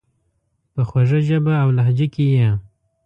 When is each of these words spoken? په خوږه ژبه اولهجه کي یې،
په 0.73 0.81
خوږه 0.87 1.19
ژبه 1.27 1.53
اولهجه 1.63 2.07
کي 2.13 2.25
یې، 2.35 2.49